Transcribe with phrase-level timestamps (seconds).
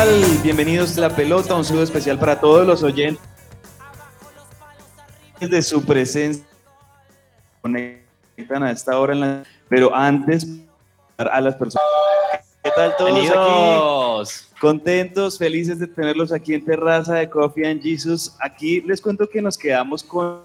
[0.00, 0.24] Tal?
[0.42, 3.20] Bienvenidos a La Pelota, un saludo especial para todos los oyentes
[5.38, 6.42] de su presencia.
[7.60, 10.46] Conectan a esta hora, en la- pero antes
[11.18, 11.84] a las personas.
[12.62, 14.56] ¿Qué tal todos aquí?
[14.58, 18.34] Contentos, felices de tenerlos aquí en Terraza de Coffee and Jesus.
[18.40, 20.40] Aquí les cuento que nos quedamos con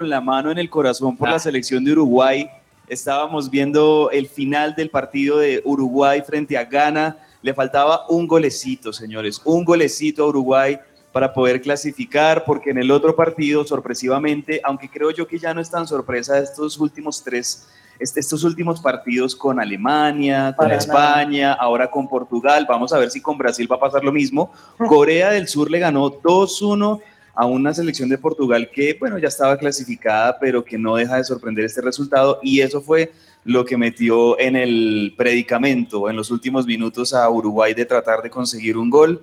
[0.00, 1.32] la mano en el corazón por Ah.
[1.32, 2.46] la selección de Uruguay.
[2.88, 7.16] Estábamos viendo el final del partido de Uruguay frente a Ghana.
[7.42, 10.78] Le faltaba un golecito, señores, un golecito a Uruguay
[11.12, 15.60] para poder clasificar, porque en el otro partido, sorpresivamente, aunque creo yo que ya no
[15.60, 17.66] es tan sorpresa estos últimos tres,
[17.98, 23.10] est- estos últimos partidos con Alemania, con Para España, ahora con Portugal, vamos a ver
[23.10, 24.52] si con Brasil va a pasar lo mismo.
[24.88, 27.00] Corea del Sur le ganó 2-1
[27.34, 31.24] a una selección de Portugal que, bueno, ya estaba clasificada, pero que no deja de
[31.24, 33.12] sorprender este resultado y eso fue
[33.46, 38.28] lo que metió en el predicamento en los últimos minutos a Uruguay de tratar de
[38.28, 39.22] conseguir un gol.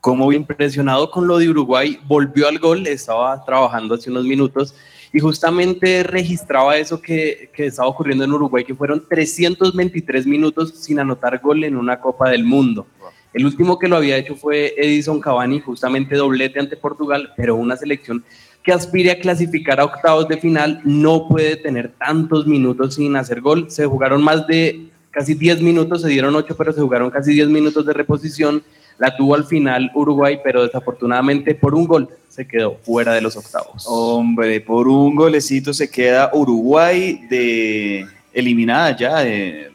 [0.00, 4.74] Como impresionado con lo de Uruguay, volvió al gol, estaba trabajando hace unos minutos
[5.12, 10.98] y justamente registraba eso que, que estaba ocurriendo en Uruguay, que fueron 323 minutos sin
[10.98, 12.86] anotar gol en una Copa del Mundo.
[13.34, 17.76] El último que lo había hecho fue Edison Cavani, justamente doblete ante Portugal, pero una
[17.76, 18.24] selección
[18.62, 23.40] que aspire a clasificar a octavos de final no puede tener tantos minutos sin hacer
[23.40, 23.70] gol.
[23.70, 27.48] Se jugaron más de casi 10 minutos, se dieron 8, pero se jugaron casi 10
[27.48, 28.62] minutos de reposición.
[28.98, 33.36] La tuvo al final Uruguay, pero desafortunadamente por un gol se quedó fuera de los
[33.36, 33.84] octavos.
[33.86, 39.70] Hombre, por un golecito se queda Uruguay de eliminada ya, de-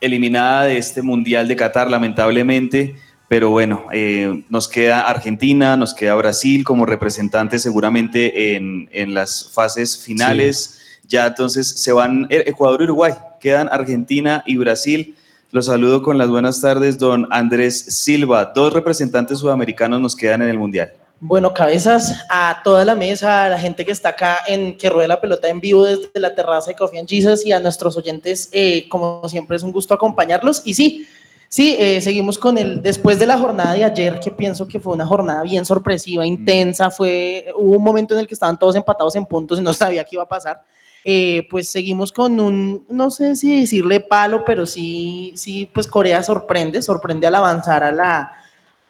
[0.00, 2.96] eliminada de este Mundial de Qatar, lamentablemente.
[3.28, 9.50] Pero bueno, eh, nos queda Argentina, nos queda Brasil como representantes seguramente en, en las
[9.52, 10.80] fases finales.
[11.06, 15.14] Ya entonces se van eh, Ecuador y Uruguay, quedan Argentina y Brasil.
[15.50, 18.52] Los saludo con las buenas tardes, don Andrés Silva.
[18.54, 20.92] Dos representantes sudamericanos nos quedan en el Mundial.
[21.20, 25.08] Bueno, cabezas a toda la mesa, a la gente que está acá en que ruede
[25.08, 28.48] la pelota en vivo desde la terraza de Coffee and Jesus y a nuestros oyentes,
[28.52, 30.62] eh, como siempre es un gusto acompañarlos.
[30.64, 31.08] Y sí,
[31.48, 34.92] sí, eh, seguimos con el, después de la jornada de ayer, que pienso que fue
[34.92, 39.16] una jornada bien sorpresiva, intensa, fue, hubo un momento en el que estaban todos empatados
[39.16, 40.62] en puntos y no sabía qué iba a pasar.
[41.04, 46.22] Eh, pues seguimos con un, no sé si decirle palo, pero sí, sí, pues Corea
[46.22, 48.32] sorprende, sorprende al avanzar a la,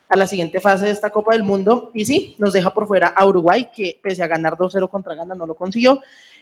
[0.08, 1.90] a la siguiente fase de esta Copa del Mundo.
[1.94, 5.34] Y sí, nos deja por fuera a Uruguay, que pese a ganar 2-0 contra Ghana
[5.34, 6.00] no lo consiguió.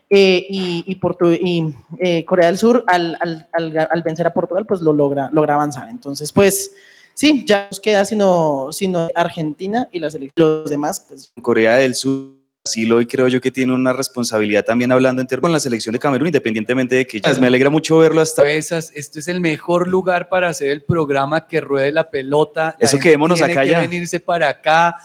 [0.09, 4.33] Eh, y, y, Portu- y, eh, Corea del Sur, al, al- al- al vencer a
[4.33, 5.89] Portugal, pues lo logra, logra avanzar.
[5.89, 6.73] Entonces, pues
[7.13, 10.61] sí, ya nos queda sino, sino Argentina y la selección.
[10.61, 12.35] Los demás, pues Corea del Sur.
[12.67, 16.01] Brasil hoy creo yo que tiene una responsabilidad también hablando en con la selección de
[16.01, 18.91] Camerún, independientemente de que ya me alegra mucho verlo hasta cabezas.
[18.93, 22.75] Esto es el mejor lugar para hacer el programa que ruede la pelota.
[22.81, 23.81] La Eso quedémonos acá que ya.
[23.81, 24.97] venirse para acá.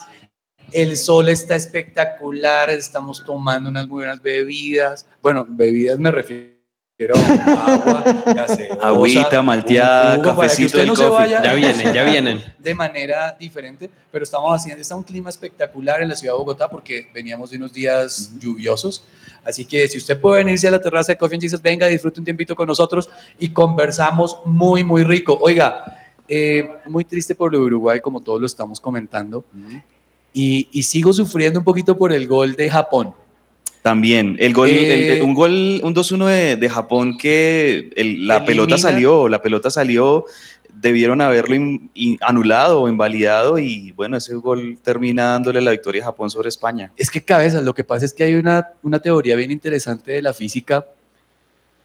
[0.71, 2.71] El sol está espectacular.
[2.71, 5.05] Estamos tomando unas muy buenas bebidas.
[5.21, 6.60] Bueno, bebidas me refiero
[7.09, 8.03] a agua,
[8.35, 11.17] gaseosa, Agüita, malteada, un cafecito del no se coffee.
[11.17, 12.43] vaya Ya vienen, ya vienen.
[12.59, 16.69] de manera diferente, pero estamos haciendo, está un clima espectacular en la ciudad de Bogotá
[16.69, 19.03] porque veníamos de unos días lluviosos.
[19.43, 22.19] Así que si usted puede venirse a la terraza de Coffee and Jesus, venga, disfrute
[22.19, 25.37] un tiempito con nosotros y conversamos muy, muy rico.
[25.41, 25.97] Oiga,
[26.27, 29.43] eh, muy triste por lo de Uruguay, como todos lo estamos comentando,
[30.33, 33.15] y, y sigo sufriendo un poquito por el gol de Japón.
[33.81, 38.35] También, el gol, Eh, el- un gol, un 2-1 de, de Japón que el- la
[38.37, 38.45] Elimina.
[38.45, 40.25] pelota salió, la pelota salió,
[40.73, 46.03] debieron haberlo in- in- anulado o invalidado y bueno, ese gol termina dándole la victoria
[46.03, 46.91] a Japón sobre España.
[46.95, 50.21] Es que cabezas, lo que pasa es que hay una, una teoría bien interesante de
[50.21, 50.85] la física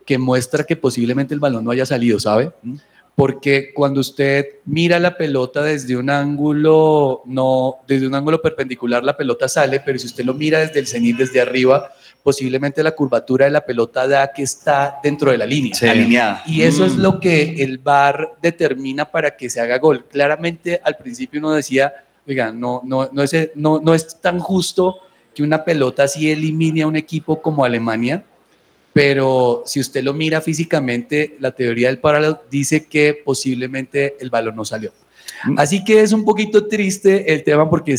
[0.04, 2.50] que muestra que posiblemente el balón no haya salido, ¿sabe?
[2.62, 2.74] Mm.
[3.16, 9.16] Porque cuando usted mira la pelota desde un ángulo, no, desde un ángulo perpendicular, la
[9.16, 11.90] pelota sale, pero si usted lo mira desde el cenit, desde arriba,
[12.22, 15.72] posiblemente la curvatura de la pelota da que está dentro de la línea.
[15.80, 16.42] Alineada.
[16.46, 17.00] Y eso es Mm.
[17.00, 20.04] lo que el VAR determina para que se haga gol.
[20.04, 21.94] Claramente al principio uno decía,
[22.28, 24.98] oiga, no, no, no, es, no, no es tan justo
[25.34, 28.24] que una pelota así elimine a un equipo como Alemania,
[28.96, 34.56] pero si usted lo mira físicamente, la teoría del paralelo dice que posiblemente el balón
[34.56, 34.90] no salió.
[35.58, 37.94] Así que es un poquito triste el tema porque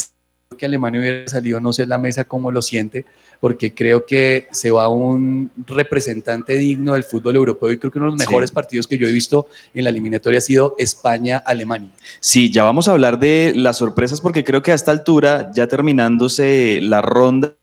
[0.57, 3.05] que Alemania hubiera salido, no sé la mesa cómo lo siente,
[3.39, 8.07] porque creo que se va un representante digno del fútbol europeo y creo que uno
[8.07, 8.27] de los Sí.
[8.27, 9.45] mejores partidos que yo he visto
[9.75, 11.91] en la eliminatoria ha sido España-Alemania.
[12.19, 15.67] Sí, ya vamos a hablar de las sorpresas porque creo que a esta altura, ya
[15.67, 17.53] terminándose la ronda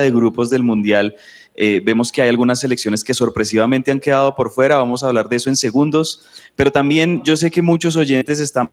[0.00, 1.16] de grupos del Mundial,
[1.54, 4.76] eh, vemos que hay algunas selecciones que sorpresivamente han quedado por fuera.
[4.76, 6.24] Vamos a hablar de eso en segundos.
[6.56, 8.70] Pero también yo sé que muchos oyentes están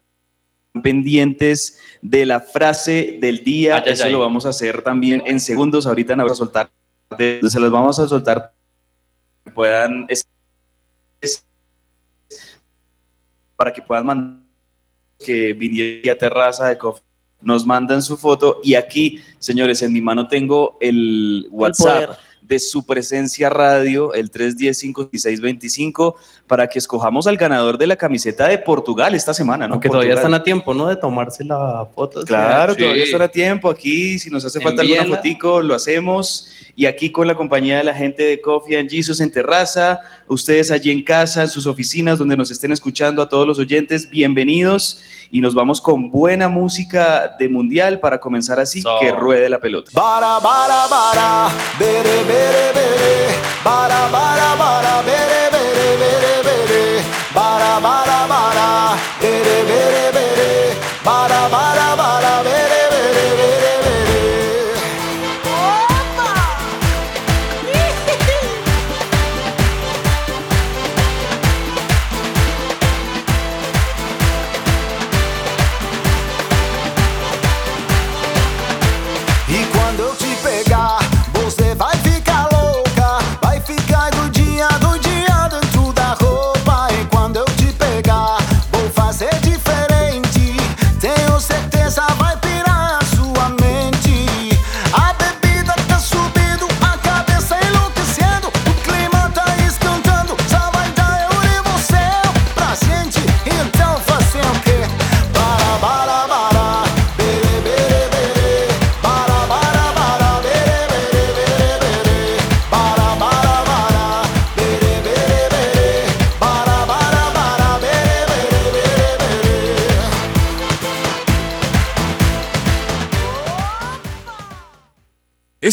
[0.82, 3.82] pendientes de la frase del día.
[3.84, 4.12] Ay, eso ay.
[4.12, 5.86] lo vamos a hacer también en segundos.
[5.86, 6.70] Ahorita nos vamos a soltar,
[7.18, 8.52] se los vamos a soltar
[9.44, 10.06] para que puedan
[13.56, 14.50] para que puedan mandar
[15.18, 17.04] que vinieron a terraza de coffee
[17.42, 22.84] nos mandan su foto y aquí, señores, en mi mano tengo el WhatsApp de su
[22.84, 26.16] presencia radio, el 310-5625,
[26.48, 29.74] para que escojamos al ganador de la camiseta de Portugal esta semana, ¿no?
[29.74, 30.88] Aunque todavía están a tiempo, ¿no?
[30.88, 32.24] De tomarse la foto.
[32.24, 32.80] Claro, Sí.
[32.80, 34.18] todavía estará a tiempo aquí.
[34.18, 36.48] Si nos hace falta alguna fotico, lo hacemos.
[36.74, 40.72] Y aquí con la compañía de la gente de Coffee and Jesus en Terraza, ustedes
[40.72, 45.02] allí en casa, en sus oficinas, donde nos estén escuchando, a todos los oyentes, bienvenidos.
[45.32, 48.98] Y nos vamos con buena música de mundial para comenzar así, So.
[49.00, 49.90] que ruede la pelota.
[49.94, 51.48] Bara bara bara,
[51.78, 53.14] bere bere bere,
[53.64, 60.50] bara bara bara, bere bere bere bere, bara bara bara, bere bere bere,
[61.04, 61.79] bara bara bara,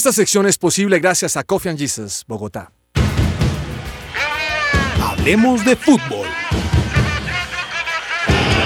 [0.07, 2.71] Esta sección es posible gracias a Coffee and Jesus, Bogotá.
[5.03, 6.25] Hablemos de fútbol.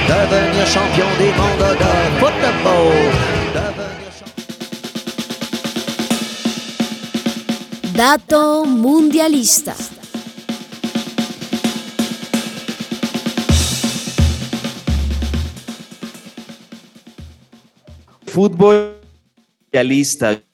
[0.08, 1.34] devenir champion de
[7.96, 9.76] Dato mundialista.
[18.28, 19.00] Fútbol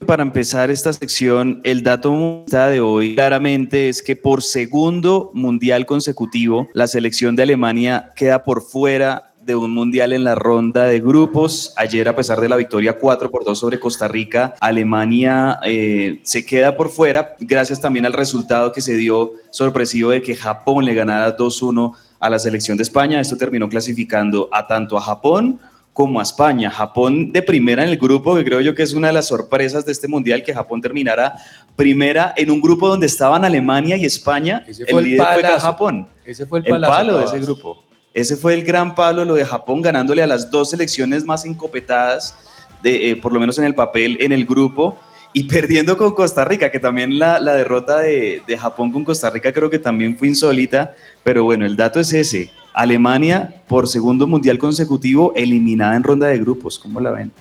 [0.06, 6.68] Para empezar esta sección, el dato de hoy claramente es que por segundo mundial consecutivo,
[6.74, 11.74] la selección de Alemania queda por fuera de un mundial en la ronda de grupos.
[11.78, 16.46] Ayer, a pesar de la victoria 4 por 2 sobre Costa Rica, Alemania eh, se
[16.46, 20.94] queda por fuera, gracias también al resultado que se dio sorpresivo de que Japón le
[20.94, 23.20] ganara 2-1 a la selección de España.
[23.20, 25.60] Esto terminó clasificando a tanto a Japón
[25.98, 26.70] como a España.
[26.70, 29.84] Japón de primera en el grupo, que creo yo que es una de las sorpresas
[29.84, 31.34] de este mundial, que Japón terminara
[31.76, 34.64] primera en un grupo donde estaban Alemania y España.
[34.68, 35.60] Ese el fue el líder fue palazo.
[35.60, 36.08] Japón.
[36.24, 37.84] Ese fue el, El palo de ese grupo.
[38.14, 42.38] Ese fue el gran palo, lo de Japón, ganándole a las dos selecciones más encopetadas,
[42.84, 45.00] de, eh, por lo menos en el papel, en el grupo,
[45.34, 49.32] y perdiendo con Costa Rica, que también la, la derrota de, de Japón con Costa
[49.32, 52.52] Rica creo que también fue insólita, pero bueno, el dato es ese.
[52.78, 56.78] Alemania, por segundo mundial consecutivo, eliminada en ronda de grupos.
[56.78, 57.32] ¿Cómo la ven?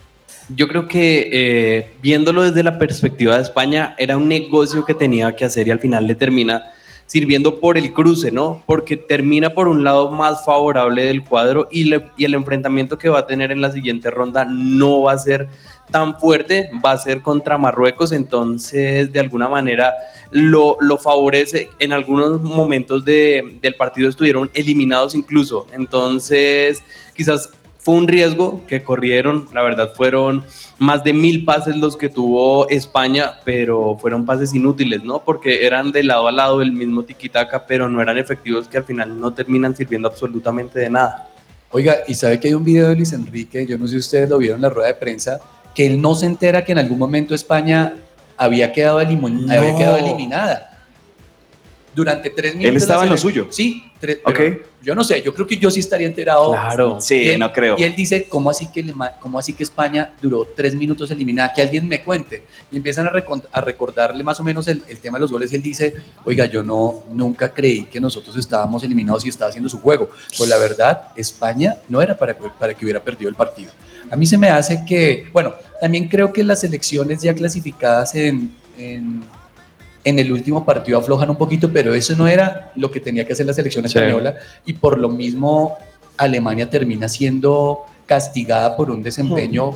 [0.49, 5.35] Yo creo que eh, viéndolo desde la perspectiva de España, era un negocio que tenía
[5.37, 6.63] que hacer y al final le termina
[7.07, 8.63] sirviendo por el cruce, ¿no?
[8.67, 13.27] Porque termina por un lado más favorable del cuadro y, el enfrentamiento que va a
[13.27, 15.49] tener en la siguiente ronda no va a ser
[15.91, 19.95] tan fuerte, va a ser contra Marruecos, entonces de alguna manera
[20.31, 21.71] lo, lo favorece.
[21.79, 26.83] En algunos momentos de- del partido estuvieron eliminados incluso, entonces
[27.15, 30.45] quizás fue un riesgo que corrieron, la verdad fueron
[30.79, 35.23] más de mil pases los que tuvo España, pero fueron pases inútiles, ¿no?
[35.23, 38.85] Porque eran de lado a lado el mismo tiquitaca, pero no eran efectivos que al
[38.85, 41.29] final no terminan sirviendo absolutamente de nada.
[41.71, 44.29] Oiga, y sabe que hay un video de Luis Enrique, yo no sé si ustedes
[44.29, 45.39] lo vieron en la rueda de prensa,
[45.77, 47.95] que él no se entera que en algún momento España
[48.39, 49.53] había quedado, No.
[49.53, 50.76] había quedado eliminada.
[51.97, 52.71] Durante tres minutos.
[52.71, 53.47] Él estaba en lo suyo.
[53.51, 54.35] Sí, tres, Ok.
[54.37, 56.53] pero yo no sé, yo creo que yo sí estaría enterado.
[56.53, 57.01] Claro.
[57.01, 57.75] Sí, él- no creo.
[57.79, 58.85] Y él dice, ¿cómo así que,
[59.19, 61.55] cómo así que España duró tres minutos eliminada?
[61.55, 62.45] Que alguien me cuente.
[62.71, 65.51] Y empiezan a, recordarle más o menos el, el tema de los goles.
[65.53, 69.71] Y él dice, oiga, yo no, nunca creí que nosotros estábamos eliminados y estaba haciendo
[69.71, 70.11] su juego.
[70.37, 73.73] Pues la verdad, España no era para, para que hubiera perdido el partido.
[74.11, 78.55] A mí se me hace que, bueno, también creo que las elecciones ya clasificadas en,
[78.77, 79.25] en,
[80.07, 83.33] en el último partido aflojan un poquito, pero eso no era lo que tenía que
[83.33, 83.99] hacer la selección Sí.
[83.99, 85.77] española y por lo mismo
[86.17, 89.73] Alemania termina siendo castigada por un desempeño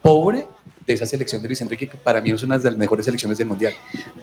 [0.00, 0.46] pobre
[0.86, 3.38] de esa selección de Luis Enrique, que para mí es una de las mejores selecciones
[3.38, 3.72] del Mundial.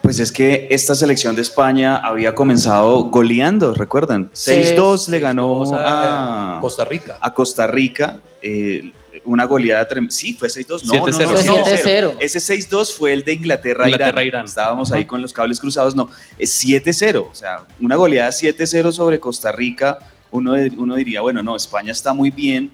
[0.01, 4.29] Pues es que esta selección de España había comenzado goleando, ¿recuerdan?
[4.33, 4.51] Sí.
[4.51, 7.17] 6-2 le ganó a Costa Rica.
[7.21, 8.19] a Costa Rica.
[8.41, 8.93] eh,
[9.25, 10.13] una goleada tremenda.
[10.13, 10.83] Sí, fue 6-2.
[10.85, 11.45] No, no, no, 7-0.
[11.45, 12.13] no, Fue 7-0.
[12.13, 12.15] 7-0.
[12.19, 14.27] Ese 6-2 fue el de Inglaterra, Inglaterra, Irán.
[14.27, 14.45] Irán.
[14.45, 15.95] Estábamos ahí con los cables cruzados.
[15.95, 17.27] No, es 7-0.
[17.31, 19.99] O sea, una goleada 7-0 sobre Costa Rica.
[20.31, 22.71] Uno, de- uno diría, bueno, no, España está muy bien,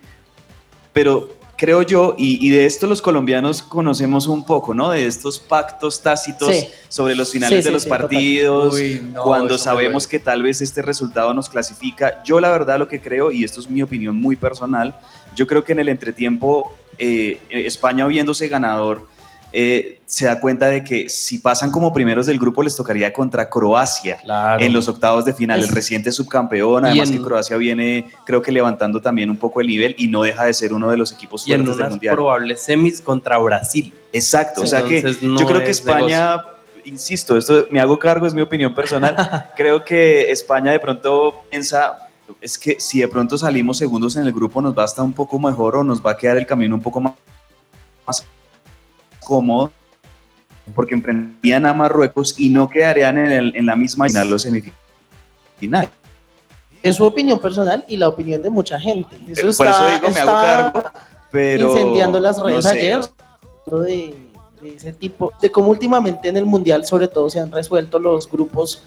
[0.94, 4.90] pero creo yo, y, y de esto los colombianos conocemos un poco, ¿no?
[4.92, 6.68] De estos pactos tácitos Sí.
[6.90, 8.02] sobre los finales Sí, de sí, los sí, total.
[8.02, 12.22] partidos, Uy, no, cuando sabemos que tal vez este resultado nos clasifica.
[12.26, 14.96] Yo la verdad lo que creo, y esto es mi opinión muy personal,
[15.36, 19.08] yo creo que en el entretiempo eh, España viéndose ganador,
[19.58, 23.50] eh, se da cuenta de que si pasan como primeros del grupo les tocaría contra
[23.50, 24.62] Croacia Claro.
[24.62, 28.52] en los octavos de final, el reciente subcampeón, además en- que Croacia viene creo que
[28.52, 31.48] levantando también un poco el nivel y no deja de ser uno de los equipos
[31.48, 32.16] y en fuertes del unas mundial.
[32.16, 33.94] probables semis contra Brasil.
[34.12, 36.42] Exacto, o sea que no yo creo que es España,
[36.84, 39.16] insisto, esto me hago cargo, es mi opinión personal,
[39.56, 42.05] creo que España de pronto piensa,
[42.42, 45.14] es que si de pronto salimos segundos en el grupo nos va a estar un
[45.14, 47.14] poco mejor o nos va a quedar el camino un poco más,
[48.08, 48.26] más
[49.24, 49.72] cómodo,
[50.74, 55.90] porque enfrentarían a Marruecos y no quedarían en, el- en la misma final los semifinales.
[56.82, 59.16] Es su opinión personal y la opinión de mucha gente.
[59.28, 60.84] Eso Por está, eso digo, me hago cargo,
[61.32, 61.70] pero...
[61.72, 63.00] incendiando las no redes sé, ayer.
[63.66, 64.16] De,
[64.62, 68.30] de ese tipo, de cómo últimamente en el mundial, sobre todo, se han resuelto los
[68.30, 68.84] grupos,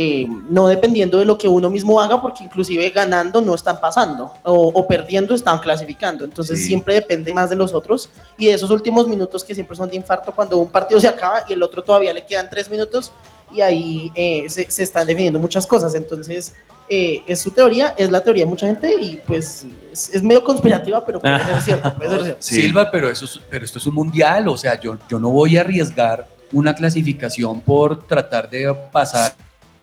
[0.00, 4.32] eh, no dependiendo de lo que uno mismo haga, porque inclusive ganando no están pasando,
[4.44, 6.24] o, o perdiendo están clasificando.
[6.24, 6.66] Entonces Sí.
[6.66, 9.96] siempre depende más de los otros y de esos últimos minutos que siempre son de
[9.96, 13.10] infarto, cuando un partido se acaba y el otro todavía le quedan tres minutos
[13.52, 15.92] y ahí eh, se, se están definiendo muchas cosas.
[15.96, 16.54] Entonces,
[16.88, 20.44] eh, es su teoría, es la teoría de mucha gente y pues es, es medio
[20.44, 21.94] conspirativa, pero puede ser cierto.
[21.96, 22.38] Puede ser cierto.
[22.42, 22.62] Sí.
[22.62, 25.56] Silva, pero, eso es- pero esto es un mundial, o sea, yo, yo no voy
[25.56, 29.34] a arriesgar una clasificación por tratar de pasar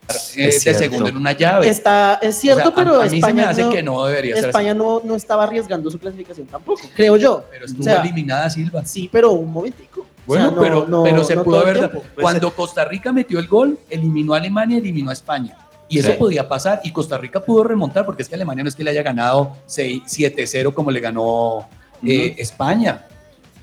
[0.09, 0.79] eh, Es de cierto.
[0.79, 1.67] segundo en una llave.
[1.67, 3.83] Está, es cierto, O sea, a- pero a, mí se me España, hace no, que
[3.83, 4.77] no debería ser España así.
[4.77, 7.43] no, no estaba arriesgando su clasificación tampoco, creo yo.
[7.51, 8.85] Pero estuvo O sea, eliminada Silva.
[8.85, 10.01] Sí, pero un momentico.
[10.01, 11.77] O Bueno, sea, no- pero, no- pero se no pudo haber.
[11.79, 12.03] tiempo.
[12.19, 15.57] Cuando Costa Rica metió el gol, eliminó a Alemania, eliminó a España.
[15.87, 16.17] Y eso Sí.
[16.17, 16.81] podía pasar.
[16.83, 19.55] Y Costa Rica pudo remontar, porque es que Alemania no es que le haya ganado
[19.67, 21.67] 6 7-0 como le ganó
[22.05, 23.05] eh, España.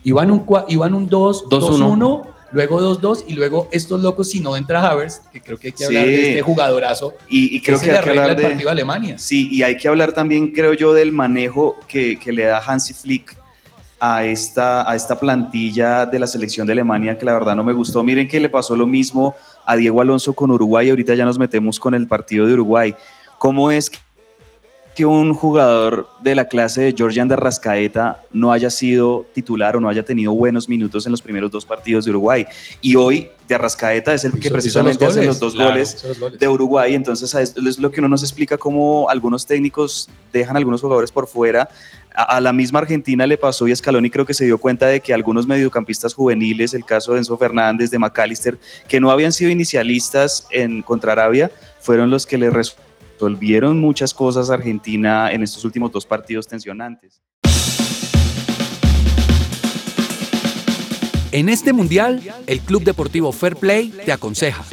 [0.05, 2.23] Iban un, iban un 2, 2-1.
[2.53, 5.73] 2-1, luego 2-2, y luego estos locos, si no entra Havers, que creo que hay
[5.73, 6.11] que hablar Sí.
[6.11, 8.43] de este jugadorazo, Y, y creo que le hay que hablar el de...
[8.43, 9.19] partido a Alemania.
[9.19, 12.95] Sí, y hay que hablar también, creo yo, del manejo que, que le da Hansi
[12.95, 13.37] Flick
[14.01, 17.73] a esta, a esta plantilla de la selección de Alemania, que la verdad no me
[17.73, 18.03] gustó.
[18.03, 21.79] Miren que le pasó lo mismo a Diego Alonso con Uruguay, ahorita ya nos metemos
[21.79, 22.95] con el partido de Uruguay.
[23.39, 23.99] ¿Cómo es que
[25.01, 29.89] un jugador de la clase de Georgian de Rascaeta no haya sido titular o no
[29.89, 32.47] haya tenido buenos minutos en los primeros dos partidos de Uruguay?
[32.81, 36.21] Y hoy de Rascaeta es el que precisamente hace los dos claro, goles hizo los
[36.21, 36.39] goles.
[36.39, 40.81] de Uruguay, entonces es lo que uno nos explica cómo algunos técnicos dejan a algunos
[40.81, 41.69] jugadores por fuera.
[42.15, 45.01] A, a la misma Argentina le pasó y Scaloni creo que se dio cuenta de
[45.01, 49.51] que algunos mediocampistas juveniles, el caso de Enzo Fernández, de McAllister, que no habían sido
[49.51, 52.51] inicialistas en contra Arabia, fueron los que le
[53.23, 57.23] resolvieron muchas cosas Argentina en estos últimos dos partidos tensionantes.
[61.31, 64.65] En este mundial, el Club Deportivo Fair Play te aconseja.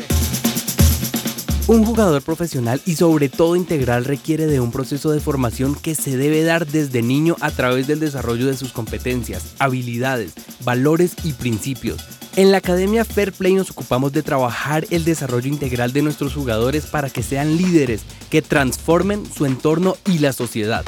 [1.69, 6.17] Un jugador profesional y sobre todo integral requiere de un proceso de formación que se
[6.17, 10.33] debe dar desde niño a través del desarrollo de sus competencias, habilidades,
[10.63, 12.03] valores y principios.
[12.35, 16.87] En la Academia Fair Play nos ocupamos de trabajar el desarrollo integral de nuestros jugadores
[16.87, 20.83] para que sean líderes que transformen su entorno y la sociedad.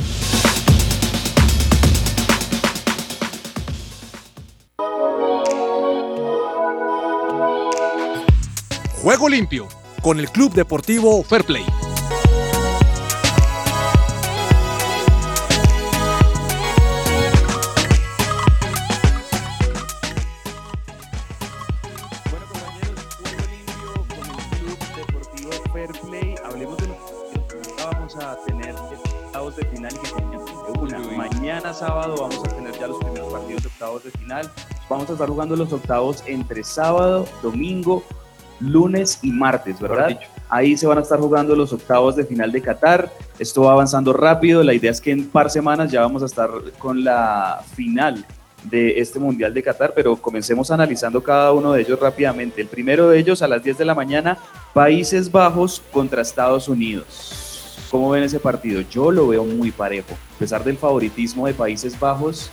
[9.04, 9.68] Juego limpio
[10.02, 11.64] con el Club Deportivo Fair Play.
[22.30, 26.36] Bueno compañeros, un limpio con el Club Deportivo Fairplay.
[26.44, 26.98] Hablemos de los
[27.48, 30.32] que vamos a tener octavos de final que señalan.
[31.16, 34.52] Mañana sábado vamos a tener ya los primeros partidos de octavos de final.
[34.90, 38.04] Vamos a estar jugando los octavos entre sábado, domingo
[38.62, 40.20] lunes y martes, ¿verdad?
[40.50, 43.12] Ahí se van a estar jugando los octavos de final de Qatar.
[43.40, 44.64] Esto va avanzando rápido.
[44.64, 48.26] La idea es que en par semanas ya vamos a estar con la final
[48.64, 52.62] de este Mundial de Qatar, pero comencemos analizando cada uno de ellos rápidamente.
[52.62, 54.38] El primero de ellos a las 10 de la mañana,
[54.74, 57.88] Países Bajos contra Estados Unidos.
[57.90, 58.82] ¿Cómo ven ese partido?
[58.90, 60.14] Yo lo veo muy parejo.
[60.36, 62.50] A pesar del favoritismo de Países Bajos,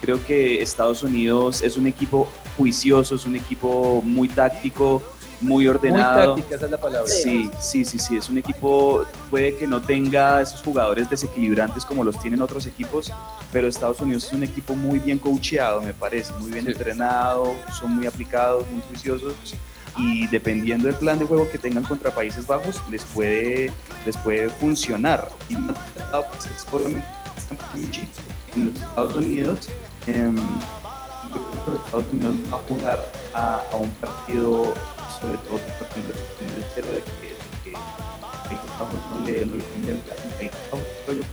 [0.00, 5.02] creo que Estados Unidos es un equipo juicioso, es un equipo muy táctico,
[5.44, 6.34] muy ordenado.
[6.34, 7.08] Muy táctica, esa es la palabra.
[7.08, 12.02] Sí, sí, sí, sí, es un equipo, puede que no tenga esos jugadores desequilibrantes como
[12.02, 13.12] los tienen otros equipos,
[13.52, 17.96] pero Estados Unidos es un equipo muy bien coacheado, me parece, muy bien entrenado, son
[17.96, 19.34] muy aplicados, muy juiciosos
[19.96, 23.70] y dependiendo del plan de juego que tengan contra Países Bajos, les puede,
[24.04, 25.30] les puede funcionar.
[25.48, 25.54] Y
[28.68, 29.68] Estados Unidos,
[30.06, 30.36] em,
[31.32, 32.98] yo creo que Estados Unidos a jugar
[33.34, 34.74] a, un partido,
[35.20, 38.66] sobre todo el cero de que, de que
[41.06, 41.28] creo que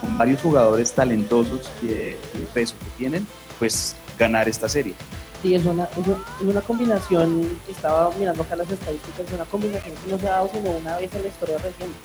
[0.00, 2.16] con varios jugadores talentosos y de,
[2.54, 3.26] peso que tienen,
[3.58, 4.94] pues ganar esta serie.
[5.42, 9.94] Sí, es una, es una- una combinación, estaba mirando acá las estadísticas, es una combinación
[10.04, 11.96] que no se ha dado sino una vez en la historia reciente.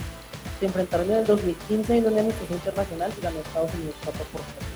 [0.60, 4.42] Se enfrentaron en el 2015 en un amistoso internacional y ganó Estados Unidos 4 por
[4.42, 4.73] 3.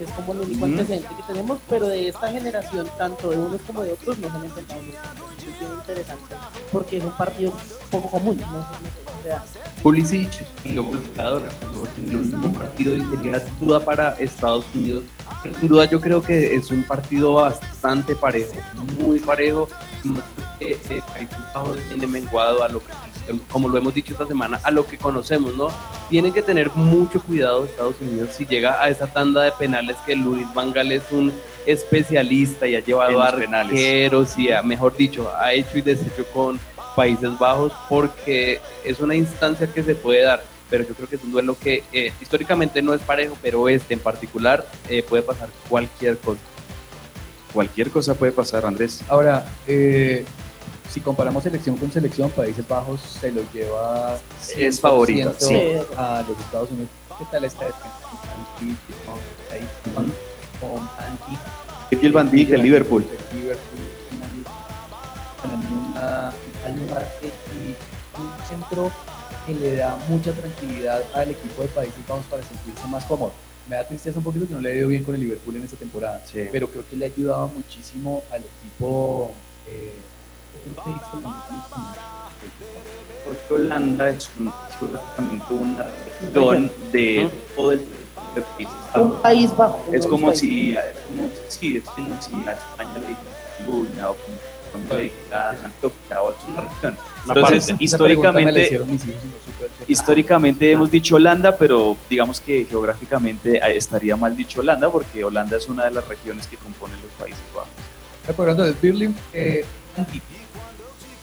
[0.00, 3.82] Es como el único antecedente que tenemos, pero de esta generación, tanto de unos como
[3.82, 4.80] de otros, no se han enfrentado.
[4.80, 6.34] Es bien interesante,
[6.70, 7.52] porque es un partido
[7.90, 9.44] poco común, no, o sea,
[9.82, 10.30] Pulisic
[10.64, 15.04] y último partido y sería duda para Estados Unidos.
[15.60, 18.54] Sin duda yo creo que es un partido bastante parejo,
[18.98, 19.68] muy parejo.
[20.60, 22.92] Eh, Países Bajos viene menguado a lo que,
[23.50, 25.68] como lo hemos dicho esta semana, a lo que conocemos, ¿no?
[26.08, 30.16] Tienen que tener mucho cuidado Estados Unidos si llega a esa tanda de penales que
[30.16, 31.32] Luis Vangal es un
[31.66, 33.72] especialista y ha llevado a penales.
[33.72, 36.58] arqueros y ha, mejor dicho, ha hecho y deshecho con
[36.96, 41.22] Países Bajos porque es una instancia que se puede dar, pero yo creo que es
[41.22, 45.48] un duelo que eh, históricamente no es parejo, pero este en particular eh, puede pasar
[45.68, 46.40] cualquier cosa.
[47.52, 49.02] Cualquier cosa puede pasar, Andrés.
[49.08, 50.24] Ahora, eh,
[50.90, 54.18] si comparamos selección con selección, Países Bajos se lo lleva
[54.56, 55.94] Es favorito, 100% sí.
[55.96, 56.90] a los Estados Unidos.
[57.18, 57.84] ¿Qué tal está este?
[61.90, 63.04] Virgil van Dijk del Liverpool.
[68.18, 68.90] un centro
[69.46, 73.32] que le da mucha tranquilidad al equipo de Países Bajos para sentirse más cómodo.
[73.68, 75.64] Me da tristeza un poquito que no le ha ido bien con el Liverpool en
[75.64, 76.40] esta temporada, Sí.
[76.50, 79.32] pero creo que le ha ayudado muchísimo al equipo.
[79.70, 79.92] eh,
[83.24, 84.52] Porque Holanda es un,
[85.50, 85.86] una
[86.20, 87.86] región de todo el
[88.94, 89.84] un país bajo.
[89.92, 94.16] Es como si, como si, es como si a España le dijera Luna o
[94.72, 96.98] como le dijera Antioquia o es una región.
[97.26, 98.80] Entonces, históricamente,
[99.86, 105.56] históricamente hemos dicho Holanda, pero digamos que geográficamente eh, estaría mal dicho Holanda porque Holanda
[105.56, 107.68] es una de las regiones que componen los Países Bajos.
[108.26, 109.64] Recordando de Birling, eh,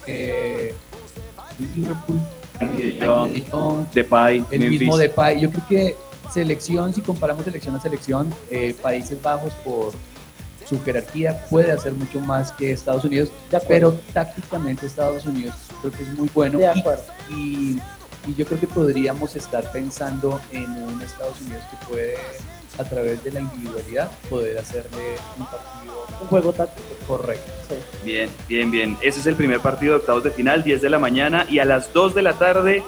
[0.08, 0.74] eh,
[1.76, 2.20] Liverpool,
[3.94, 4.80] Depay, el Memphis.
[4.82, 5.40] mismo Depay.
[5.42, 5.96] Yo creo que
[6.34, 9.94] selección, si comparamos selección a selección, eh, Países Bajos por
[10.68, 13.30] su jerarquía puede hacer mucho más que Estados Unidos,
[13.68, 16.58] pero tácticamente Estados Unidos creo que es muy bueno.
[16.58, 17.04] De y- acuerdo.
[17.30, 17.80] Y,
[18.28, 22.16] y yo creo que podríamos estar pensando en un Estados Unidos que puede,
[22.78, 26.88] a través de la individualidad, poder hacerle un partido Un juego táctico.
[27.08, 27.52] correcto.
[27.70, 27.76] sí.
[28.04, 28.98] Bien, bien, bien.
[29.02, 31.66] Ese es el primer partido de octavos de final, 10 de la mañana y a
[31.66, 32.84] las 2 de la tarde,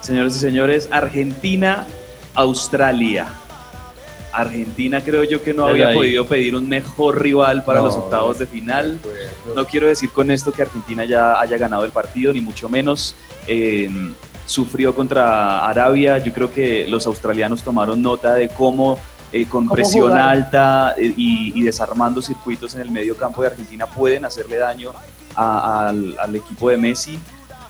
[0.00, 1.86] señores y señores, Argentina,
[2.34, 3.26] Australia.
[4.32, 5.96] Argentina creo yo que no Desde había ahí.
[5.96, 8.98] podido pedir un mejor rival para No, los octavos de final.
[9.54, 13.14] No quiero decir con esto que Argentina ya haya ganado el partido, ni mucho menos.
[13.46, 13.90] Eh,
[14.46, 16.16] sufrió contra Arabia.
[16.18, 18.98] Yo creo que los australianos tomaron nota de cómo,
[19.32, 20.28] eh, con presión jugar.
[20.28, 24.92] alta eh, y, y desarmando circuitos en el medio campo de Argentina, pueden hacerle daño
[25.34, 27.18] a- al, al equipo de Messi.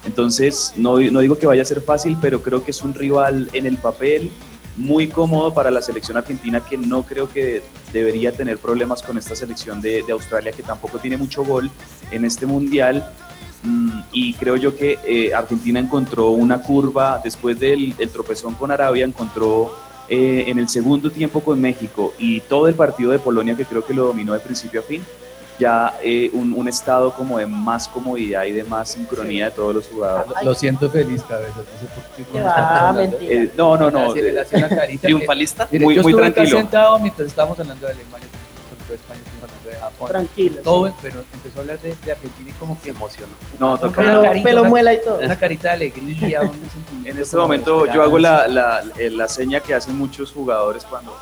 [0.04, 3.48] Entonces, no, no digo que vaya a ser fácil, pero creo que es un rival
[3.52, 4.32] en el papel
[4.76, 9.36] muy cómodo para la selección argentina que no creo que debería tener problemas con esta
[9.36, 11.70] selección de, de Australia que tampoco tiene mucho gol
[12.10, 13.06] en este mundial
[13.64, 18.72] Mm, y creo yo que eh, Argentina encontró una curva después del, del tropezón con
[18.72, 19.72] Arabia encontró
[20.14, 23.82] eh, en el segundo tiempo con México y todo el partido de Polonia que creo
[23.84, 25.02] que lo dominó de principio a fin
[25.58, 29.74] ya eh, un, un estado como de más comodidad y de más sincronía de todos
[29.74, 30.32] los jugadores.
[30.44, 31.60] Lo siento feliz, cabeza.
[32.32, 33.32] No sé mentira.
[33.44, 34.12] Eh, no, no, no.
[34.14, 34.44] Que-
[35.00, 35.68] Triunfalista.
[35.70, 36.58] Mire, Muy- yo muy estuve tranquilo.
[36.58, 38.28] sentado mientras estábamos hablando de Alemania,
[38.92, 39.20] de España,
[39.64, 40.08] de Japón.
[40.08, 40.62] Tranquilo.
[40.62, 43.32] Todo, pero empezó a hablar de, de Argentina y como que emocionó.
[43.58, 44.00] No, toca.
[44.02, 45.18] Pelo, Una carita, pelo una- muela y todo.
[45.18, 46.40] Una carita de alegría,
[47.04, 51.16] En este momento yo hago la, la, la seña que hacen muchos jugadores cuando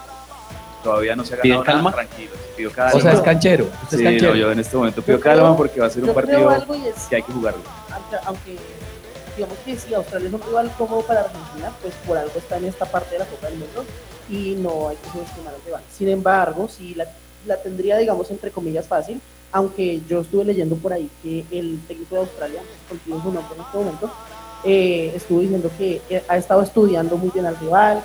[0.83, 2.07] todavía no se ha ¿Piden ganado nada, calma?
[2.09, 2.93] tranquilos, pido calma.
[2.95, 3.65] O sea, es canchero.
[3.91, 4.31] Sí, es canchero.
[4.33, 7.03] no, yo en este momento pido creo- calma porque va a ser un partido es,
[7.09, 7.63] que hay que jugarlo.
[7.93, 8.57] aunque, aunque
[9.37, 12.65] digamos que si Australia es un rival cómodo para Argentina, pues por algo está en
[12.67, 13.85] esta parte de la Copa del Mundo
[14.29, 15.83] y no hay que subestimar al rival.
[15.91, 17.07] Sin embargo, sí la,
[17.47, 19.21] la tendría, digamos, entre comillas fácil,
[19.53, 23.63] aunque yo estuve leyendo por ahí que el técnico de Australia, contigo su nombre en
[23.63, 24.11] este momento,
[24.65, 28.03] eh, estuvo diciendo que eh, ha estado estudiando muy bien al rival,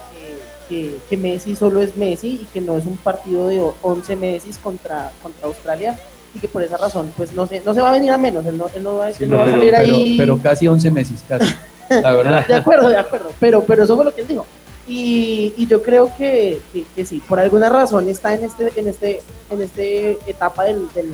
[0.69, 4.15] que, que, que Messi solo es Messi y que no es un partido de 11
[4.15, 5.99] Messi contra, contra Australia
[6.33, 8.45] y que por esa razón pues no se, no se va a venir a menos,
[8.45, 10.15] él no, él no va, Sí, él no, va a pero, salir pero- ahí.
[10.17, 11.53] pero casi 11 meses, casi.
[11.89, 12.47] La verdad.
[12.47, 14.45] De acuerdo, de acuerdo, pero, pero eso fue lo que él dijo.
[14.87, 18.87] Y, y yo creo que, que, que sí, por alguna razón está en este, en
[18.87, 21.11] este, en este etapa del, del-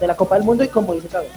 [0.00, 1.34] de la Copa del Mundo y como dice Cabeza.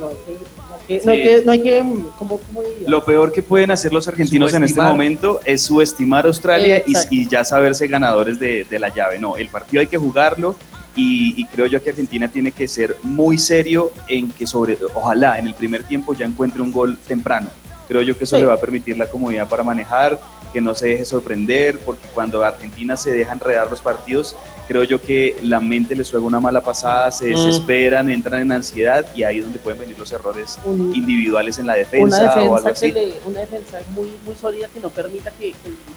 [0.00, 2.88] No hay que, no hay que, no hay que, no hay que ¿cómo, cómo diría?
[2.88, 4.90] Lo peor que pueden hacer los argentinos en este Subestimar.
[4.92, 9.18] momento es subestimar a Australia y, y ya saberse ganadores de, de la llave.
[9.20, 10.56] No, el partido hay que jugarlo
[10.96, 15.38] y, y creo yo que Argentina tiene que ser muy serio en que sobre, ojalá
[15.38, 17.48] en el primer tiempo ya encuentre un gol temprano.
[17.88, 18.42] Creo yo que eso Sí.
[18.42, 20.18] le va a permitir la comodidad para manejar,
[20.52, 24.36] que no se deje sorprender, porque cuando Argentina se deja enredar los partidos,
[24.68, 27.36] creo yo que la mente les juega una mala pasada, se Mm.
[27.36, 31.66] desesperan, entran en ansiedad y ahí es donde pueden venir los errores Un- individuales en
[31.66, 32.92] la una defensa, o algo defensa, así.
[32.92, 35.56] que le- una defensa muy, muy sólida que no permita que, que-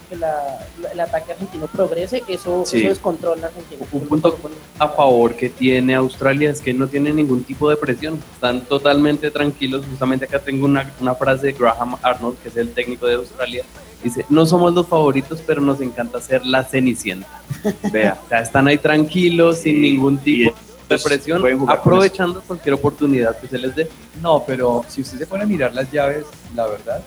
[0.10, 2.80] que la- la- el ataque argentino progrese, eso, Sí.
[2.80, 3.86] eso descontrola a Argentina.
[3.92, 4.38] Un punto
[4.78, 9.32] a favor que tiene Australia es que no tiene ningún tipo de presión, están totalmente
[9.32, 9.84] tranquilos.
[9.90, 13.64] Justamente acá tengo una, una frase de Graham Arnold, que es el técnico de Australia.
[14.04, 17.28] Dice, no somos los favoritos, pero nos encanta ser la cenicienta.
[17.92, 18.18] Vea.
[18.26, 20.56] O sea, están ahí tranquilos, sin ningún tipo
[20.88, 23.90] de presión, aprovechando cualquier oportunidad que se les dé.
[24.22, 27.02] No, pero si usted se pone a mirar las llaves, la verdad,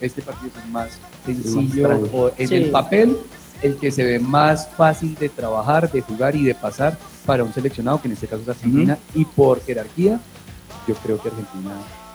[0.00, 1.86] este partido es el más sencillo.
[1.88, 2.10] tranquilo.
[2.12, 2.54] o en Sí.
[2.56, 3.16] el papel,
[3.62, 7.54] el que se ve más fácil de trabajar, de jugar y de pasar para un
[7.54, 10.20] seleccionado, que en este caso es Argentina, y por jerarquía,
[10.88, 11.70] yo creo que Argentina.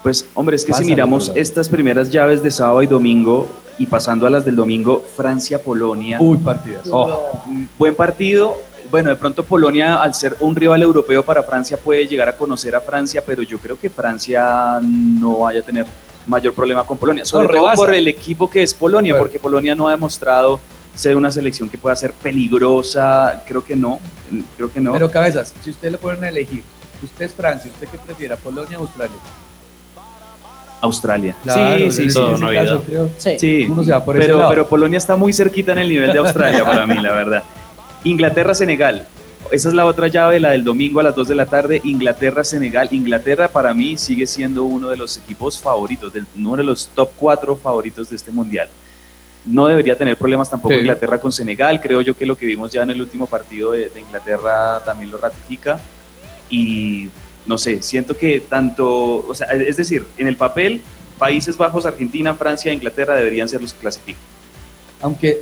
[0.08, 3.46] Pues hombre, es que si miramos estas primeras llaves de sábado y domingo
[3.78, 6.88] y pasando a las del domingo, Francia-Polonia, Uy, partidas.
[6.90, 7.44] Oh,
[7.78, 8.56] buen partido.
[8.90, 12.74] Bueno, de pronto Polonia, al ser un rival europeo para Francia, puede llegar a conocer
[12.74, 15.86] a Francia, pero yo creo que Francia no vaya a tener
[16.26, 19.24] mayor problema con Polonia, sobre todo por el equipo que es Polonia, Bueno.
[19.26, 20.62] porque Polonia no ha demostrado
[20.96, 24.00] ser una selección que pueda ser peligrosa, creo que no,
[24.56, 24.94] creo que no.
[24.94, 26.64] Pero cabezas, si usted le a elegir,
[27.04, 29.18] usted es Francia, ¿usted qué prefiere, Polonia o Australia?
[30.88, 31.36] Australia.
[31.44, 32.20] Claro, sí, sí, sí.
[32.40, 32.64] Navidad.
[32.66, 33.40] caso, creo, Sí.
[33.40, 34.50] Sí, Uno se va por ese pero, lado.
[34.50, 37.44] pero Polonia está muy cerquita en el nivel de Australia para mí, la verdad.
[38.04, 39.08] Inglaterra-Senegal.
[39.52, 41.80] Esa es la otra llave, la del domingo a las 2 de la tarde.
[41.84, 42.90] Inglaterra-Senegal.
[42.92, 47.12] Inglaterra para mí sigue siendo uno de los equipos favoritos, del, uno de los top
[47.18, 48.68] 4 favoritos de este mundial.
[49.46, 50.82] No debería tener problemas tampoco Sí.
[50.82, 51.80] Inglaterra con Senegal.
[51.80, 55.12] Creo yo que lo que vimos ya en el último partido de, de Inglaterra también
[55.12, 55.80] lo ratifica.
[56.50, 57.10] Y
[57.48, 60.82] no sé, siento que tanto, o sea, es decir, en el papel,
[61.18, 64.22] Países Bajos, Argentina, Francia, Inglaterra deberían ser los que clasifican.
[65.02, 65.42] Aunque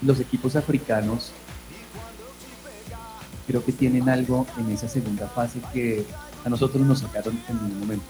[0.00, 1.32] los equipos africanos
[3.46, 6.04] creo que tienen algo en esa segunda fase que
[6.44, 8.04] a nosotros nos sacaron en un momento.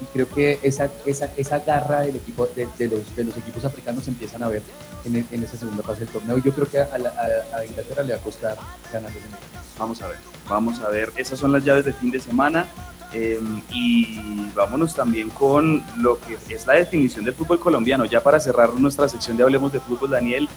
[0.00, 3.64] Y creo que esa, esa, esa garra del equipo, de, de los, de los equipos
[3.64, 4.62] africanos se empiezan a ver
[5.04, 6.38] en, en esa segunda fase del torneo.
[6.38, 7.10] Yo creo que a, la-
[7.52, 8.56] a- a Inglaterra le va a costar
[8.92, 9.20] ganar ese.
[9.78, 11.12] Vamos a ver, vamos a ver.
[11.16, 12.66] Esas son las llaves de fin de semana.
[13.14, 14.18] Eh, y
[14.54, 18.04] vámonos también con lo que es la definición del fútbol colombiano.
[18.04, 20.48] Ya para cerrar nuestra sección de Hablemos de Fútbol, Daniel,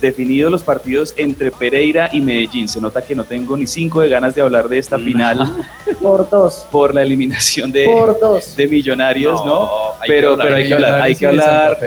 [0.00, 2.68] definidos los partidos entre Pereira y Medellín.
[2.68, 5.64] Se nota que no tengo ni cinco de ganas de hablar de esta final
[6.02, 8.54] Por dos, por la eliminación de, por dos.
[8.56, 9.70] de Millonarios, ¿no?
[10.06, 10.46] Pero, hablar.
[10.46, 11.78] pero hay que hablar, hay que hablar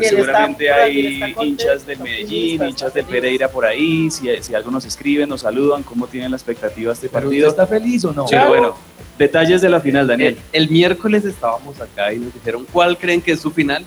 [0.00, 3.08] seguramente hay hinchas del Medellín, hinchas del.
[3.08, 6.94] Pereira por ahí, si, si algo nos escriben, nos saludan, cómo tienen la expectativa de
[6.94, 7.48] este ¿Pero usted partido.
[7.48, 8.26] está feliz o no?
[8.26, 8.76] Pero bueno,
[9.18, 10.38] detalles de la final, Daniel.
[10.52, 13.84] El, miércoles estábamos acá y nos dijeron, ¿cuál creen que es su final?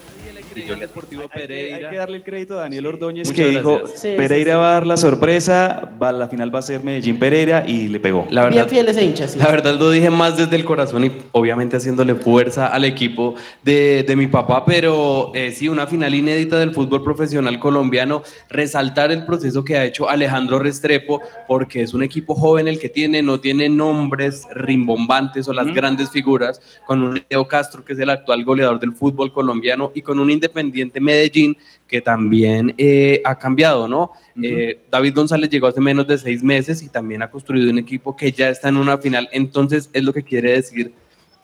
[0.55, 1.77] Yo Deportivo Pereira.
[1.77, 3.81] Hay que darle el crédito a Daniel Ordóñez que dijo.
[3.95, 4.57] Sí, Pereira sí.
[4.57, 7.99] va a dar la sorpresa, va, la final va a ser Medellín Pereira y le
[7.99, 8.27] pegó.
[8.29, 9.39] La Bien verdad, fiel ese hincha, sí.
[9.39, 14.03] La verdad lo dije más desde el corazón y obviamente haciéndole fuerza al equipo de,
[14.05, 19.25] de mi papá, pero eh, sí, una final inédita del fútbol profesional colombiano, resaltar el
[19.25, 23.39] proceso que ha hecho Alejandro Restrepo, porque es un equipo joven el que tiene, no
[23.39, 28.43] tiene nombres rimbombantes o las grandes figuras, con un Leo Castro que es el actual
[28.43, 31.56] goleador del fútbol colombiano y con un Independiente Medellín
[31.88, 34.13] que también eh, ha cambiado, ¿no?
[34.41, 38.15] Eh, David González llegó hace menos de seis meses y también ha construido un equipo
[38.15, 40.93] que ya está en una final, entonces es lo que quiere decir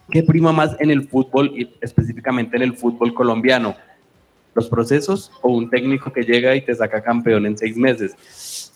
[0.10, 3.76] que prima más en el fútbol y específicamente en el fútbol colombiano,
[4.56, 8.16] los procesos o un técnico que llega y te saca campeón en seis meses.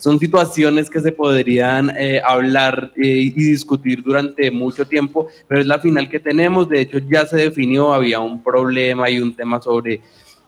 [0.01, 5.67] Son situaciones que se podrían eh, hablar eh, y discutir durante mucho tiempo, pero es
[5.67, 6.67] la final que tenemos.
[6.67, 10.01] De hecho, ya se definió, había un problema y un tema sobre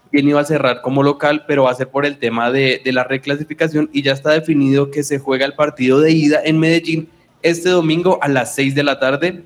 [0.10, 2.92] quién iba a cerrar como local, pero va a ser por el tema de, de
[2.94, 7.10] la reclasificación y ya está definido que se juega el partido de ida en Medellín
[7.44, 9.44] este domingo a las 6 de la tarde.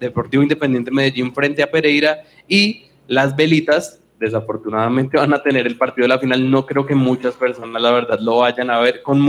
[0.00, 6.04] Deportivo Independiente Medellín frente a Pereira y las velitas desafortunadamente van a tener el partido
[6.04, 6.48] de la final.
[6.50, 9.20] No creo que muchas personas, la verdad, lo vayan a ver con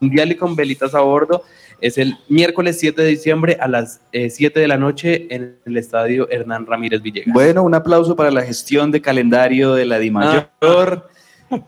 [0.00, 1.42] Mundial y con velitas a bordo.
[1.80, 5.76] Es el miércoles 7 de diciembre a las eh, 7 de la noche en el
[5.76, 7.32] estadio Hernán Ramírez Villegas.
[7.32, 11.08] Bueno, un aplauso para la gestión de calendario de la Dimayor.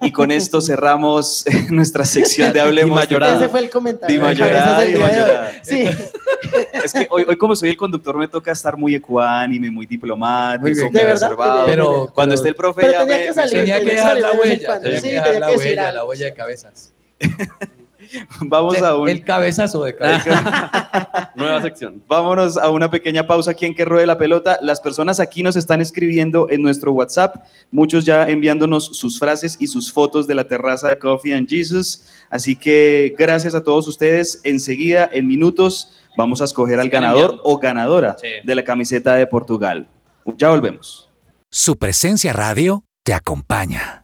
[0.02, 2.90] Y con esto cerramos nuestra sección de Hablemos.
[3.00, 3.36] Dimayorada.
[3.36, 4.26] Ese fue el comentario.
[4.28, 4.92] día de hoy.
[4.92, 5.52] Dimayorada.
[5.62, 5.88] Sí.
[6.84, 10.90] Es que hoy, hoy como soy el conductor me toca estar muy ecuánime, muy diplomático,
[10.90, 11.66] Muy reservado.
[11.66, 13.52] Pero- cuando pero- esté el profe Pero ya tenía me- que salir.
[13.52, 14.84] Tenía que dejar la huella, cuando.
[14.84, 16.92] tenía que dejar la huella, la huella de cabezas.
[18.40, 19.09] Vamos a un...
[19.09, 21.33] El cabezazo de cabeza.
[21.35, 22.03] Nueva sección.
[22.09, 24.59] Vámonos a una pequeña pausa aquí en que ruede la pelota.
[24.62, 27.37] Las personas aquí nos están escribiendo en nuestro WhatsApp,
[27.70, 32.05] muchos ya enviándonos sus frases y sus fotos de la terraza de Coffee and Jesus.
[32.31, 34.40] Así que gracias a todos ustedes.
[34.44, 38.29] Enseguida, en minutos, vamos a escoger al ganador o ganadora Sí.
[38.44, 39.88] de la camiseta de Portugal.
[40.37, 41.09] Ya volvemos.
[41.51, 43.99] Su presencia radio te acompaña.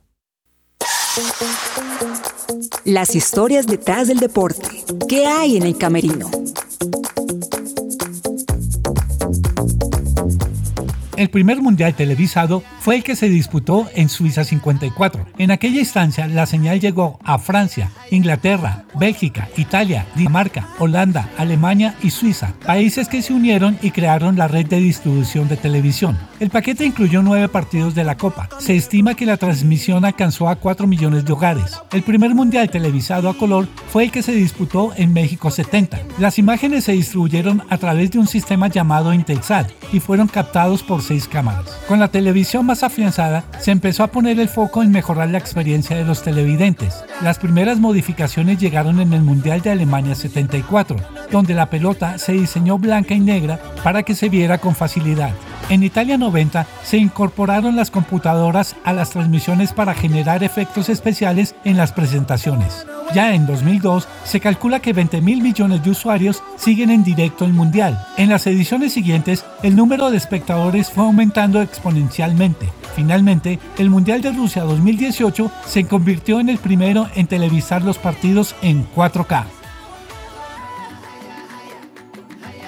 [2.85, 4.85] Las historias detrás del deporte.
[5.09, 6.31] ¿Qué hay en el camerino?
[11.17, 15.27] El primer mundial televisado fue el que se disputó en Suiza 54.
[15.39, 22.11] En aquella instancia, la señal llegó a Francia, Inglaterra, Bélgica, Italia, Dinamarca, Holanda, Alemania y
[22.11, 26.17] Suiza, países que se unieron y crearon la red de distribución de televisión.
[26.39, 28.49] El paquete incluyó nueve partidos de la Copa.
[28.61, 31.83] Se estima que la transmisión alcanzó a 4 millones de hogares.
[31.91, 35.99] El primer mundial televisado a color fue el que se disputó en México 70.
[36.21, 41.03] Las imágenes se distribuyeron a través de un sistema llamado Intelsat y fueron captados por
[41.03, 41.81] seis cámaras.
[41.89, 45.97] Con la televisión más afianzada, se empezó a poner el foco en mejorar la experiencia
[45.97, 47.05] de los televidentes.
[47.23, 50.97] Las primeras modificaciones llegaron en el Mundial de Alemania 74,
[51.31, 55.31] donde la pelota se diseñó blanca y negra para que se viera con facilidad.
[55.69, 61.77] En Italia 90 se incorporaron las computadoras a las transmisiones para generar efectos especiales en
[61.77, 62.87] las presentaciones.
[63.15, 67.53] Ya en 2002 se calcula que 20 mil millones de usuarios siguen en directo el
[67.53, 67.99] Mundial.
[68.17, 72.69] En las ediciones siguientes, el número de espectadores fue aumentando exponencialmente.
[72.95, 78.55] Finalmente, el Mundial de Rusia 2018 se convirtió en el primero en televisar los partidos
[78.63, 79.56] en 4K.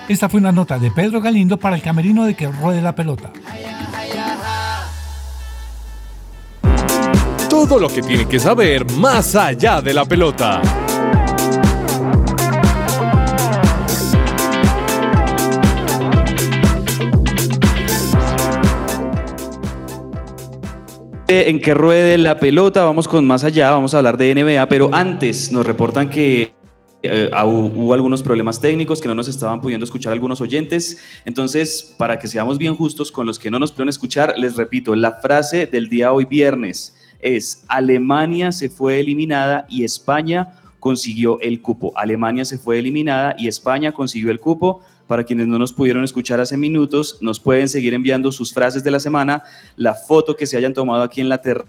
[0.09, 3.31] Esta fue una nota de Pedro Galindo para el camerino de que ruede la pelota.
[7.51, 10.63] Todo lo que tiene que saber más allá de la pelota.
[21.29, 24.89] En que ruede la pelota, vamos con más allá, vamos a hablar de NBA, pero
[24.95, 26.58] antes nos reportan que
[27.03, 30.99] eh, hu- hubo algunos problemas técnicos que no nos estaban pudiendo escuchar algunos oyentes.
[31.25, 34.95] Entonces, para que seamos bien justos con los que no nos pudieron escuchar, les repito,
[34.97, 41.61] la frase del día hoy viernes es Alemania se fue eliminada y España consiguió el
[41.61, 41.93] cupo.
[41.97, 44.81] Alemania se fue eliminada y España consiguió el cupo.
[45.09, 48.91] Para quienes no nos pudieron escuchar hace minutos, nos pueden seguir enviando sus frases de
[48.91, 49.43] la semana,
[49.75, 51.67] la foto que se hayan tomado aquí en la terraza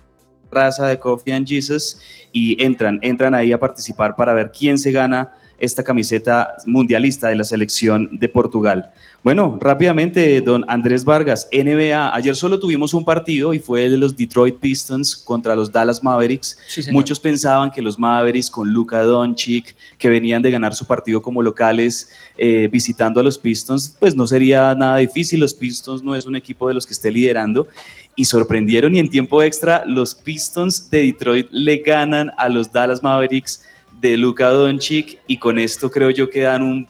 [0.51, 1.99] de Coffee and Jesus
[2.31, 7.35] y entran, entran ahí a participar para ver quién se gana esta camiseta mundialista de
[7.35, 8.91] la selección de Portugal.
[9.21, 13.97] Bueno, rápidamente, don Andrés Vargas, NBA, ayer solo tuvimos un partido y fue el de
[13.97, 16.57] los Detroit Pistons contra los Dallas Mavericks.
[16.69, 16.83] Sí.
[16.89, 21.43] Muchos pensaban que los Mavericks con Luka Doncic, que venían de ganar su partido como
[21.43, 25.41] locales eh, visitando a los Pistons, pues no sería nada difícil.
[25.41, 27.67] Los Pistons no es un equipo de los que esté liderando.
[28.15, 33.01] y sorprendieron y en tiempo extra los Pistons de Detroit le ganan a los Dallas
[33.01, 33.61] Mavericks
[33.99, 36.87] de Luka Doncic y con esto creo yo que dan un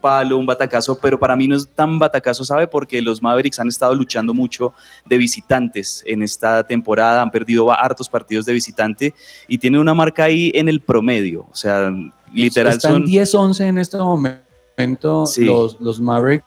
[0.00, 2.66] palo, un batacazo, pero para mí no es tan batacazo, ¿sabe?
[2.66, 4.72] Porque los Mavericks han estado luchando mucho
[5.04, 9.14] de visitantes en esta temporada, han perdido hartos partidos de visitante
[9.46, 11.92] y tiene una marca ahí en el promedio, o sea,
[12.32, 13.06] literal Están son...
[13.06, 15.44] 10-11 en este momento Sí.
[15.44, 16.46] los, los Mavericks.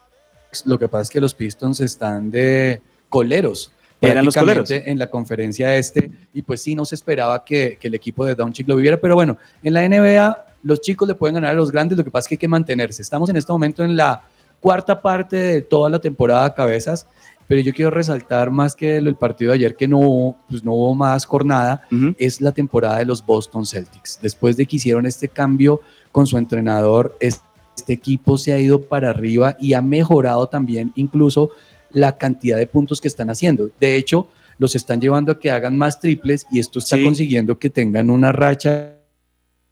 [0.65, 3.71] Lo que pasa es que los Pistons están de coleros.
[4.11, 4.69] Eran los coleros.
[4.91, 8.35] En la conferencia este, y pues sí, no se esperaba que, que el equipo de
[8.35, 11.71] Doncic lo viviera, pero bueno, en la NBA los chicos le pueden ganar a los
[11.71, 13.01] grandes, lo que pasa es que hay que mantenerse.
[13.01, 14.21] Estamos en este momento en la
[14.61, 17.05] cuarta parte de toda la temporada cabezas,
[17.47, 20.95] pero yo quiero resaltar más que el partido de ayer que no pues no hubo
[20.95, 21.81] más jornada,
[22.17, 24.19] es la temporada de los Boston Celtics.
[24.21, 25.81] Después de que hicieron este cambio
[26.13, 27.41] con su entrenador, es-
[27.75, 31.49] este equipo se ha ido para arriba y ha mejorado también incluso
[31.93, 33.69] la cantidad de puntos que están haciendo.
[33.79, 34.27] De hecho,
[34.57, 37.03] los están llevando a que hagan más triples y esto está Sí.
[37.03, 38.97] consiguiendo que tengan una racha de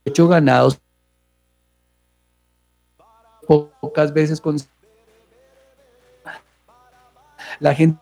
[0.07, 0.79] ocho ganados
[3.81, 4.57] pocas veces con
[7.59, 7.99] la gente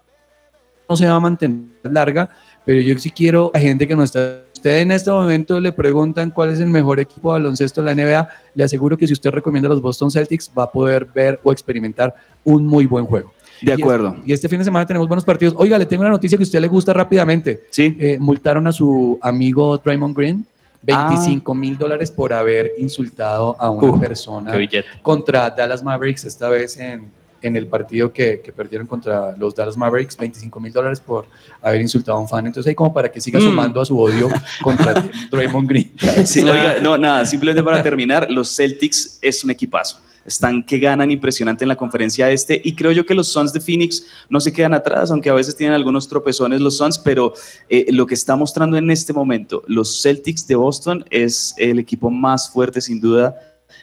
[0.87, 2.29] no se va a mantener larga,
[2.65, 4.43] pero yo sí quiero a gente que no está.
[4.53, 7.91] Usted en este momento le preguntan cuál es el mejor equipo de baloncesto de la
[7.95, 8.29] NBA.
[8.55, 11.51] Le aseguro que si usted recomienda a los Boston Celtics, va a poder ver o
[11.51, 13.33] experimentar un muy buen juego.
[13.61, 14.15] De Y es- acuerdo.
[14.25, 15.53] Y este fin de semana tenemos buenos partidos.
[15.57, 17.63] Oiga, le tengo una noticia que a usted le gusta rápidamente.
[17.69, 17.95] Sí.
[17.99, 20.45] Eh, multaron a su amigo Draymond Green.
[20.91, 21.09] Ah.
[21.09, 24.53] 25 mil dólares por haber insultado a una Uf, persona
[25.01, 29.75] contra Dallas Mavericks, esta vez en, en el partido que, que perdieron contra los Dallas
[29.75, 31.25] Mavericks, 25 mil dólares por
[31.61, 32.45] haber insultado a un fan.
[32.47, 33.43] Entonces, ahí como para que siga Mm.
[33.43, 34.29] sumando a su odio
[34.63, 34.93] contra
[35.29, 35.91] Draymond Green.
[36.25, 39.99] Sí, oiga, no, nada, simplemente para terminar, los Celtics es un equipazo.
[40.29, 43.59] Están que ganan impresionante en la conferencia este y creo yo que los Suns de
[43.59, 47.33] Phoenix no se quedan atrás, aunque a veces tienen algunos tropezones los Suns, pero
[47.67, 52.11] eh, lo que está mostrando en este momento los Celtics de Boston es el equipo
[52.11, 53.35] más fuerte sin duda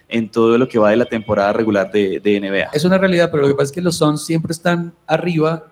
[0.08, 2.70] en todo lo que va de la temporada regular de, de NBA.
[2.72, 5.64] Es una realidad, pero lo que pasa es que los Suns siempre están arriba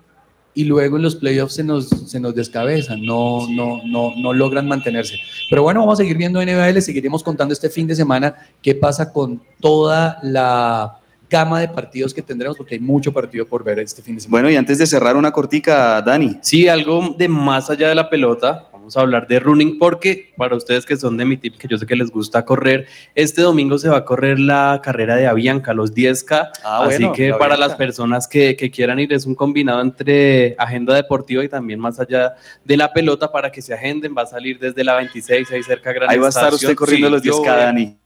[0.54, 4.68] y luego en los playoffs se nos, se nos descabezan, no, no, no, no logran
[4.68, 5.16] mantenerse.
[5.50, 8.34] Pero bueno, vamos a seguir viendo NBA y les seguiremos contando este fin de semana
[8.62, 13.64] qué pasa con toda la gama de partidos que tendremos, porque hay mucho partido por
[13.64, 14.42] ver este fin de semana.
[14.42, 16.38] Bueno, y antes de cerrar una cortica, Dani.
[16.40, 18.68] Sí, algo de más allá de la pelota.
[18.84, 21.78] Vamos a hablar de running porque para ustedes que son de mi tip, que yo
[21.78, 25.72] sé que les gusta correr, este domingo se va a correr la carrera de Avianca,
[25.72, 26.50] los 10K.
[26.62, 27.68] Ah, así bueno, que la para Avianca.
[27.68, 31.98] las personas que, que quieran ir, es un combinado entre agenda deportiva y también más
[31.98, 34.14] allá de la pelota para que se agenden.
[34.14, 37.06] Va a salir desde la 26, ahí cerca Gran Ahí va a estar usted corriendo
[37.06, 37.98] Sí, los yo 10K, voy a Dani.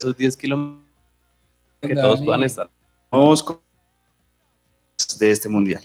[0.00, 0.82] Esos 10 kilómetros
[1.82, 2.00] que Dani.
[2.00, 2.70] todos puedan estar.
[3.10, 3.60] Vamos con
[5.18, 5.82] de este mundial.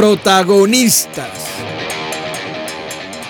[0.00, 1.44] Protagonistas.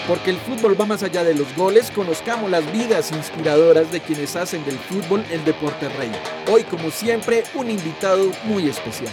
[0.06, 4.36] Porque el fútbol va más allá de los goles, conozcamos las vidas inspiradoras de quienes
[4.36, 6.12] hacen del fútbol el deporte rey.
[6.48, 9.12] Hoy, como siempre, un invitado muy especial.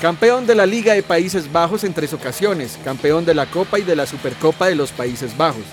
[0.00, 3.82] Campeón de la Liga de Países Bajos en tres ocasiones, campeón de la Copa y
[3.82, 5.64] de la Supercopa de los Países Bajos,